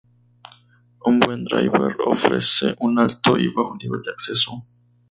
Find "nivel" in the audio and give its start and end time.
3.75-4.01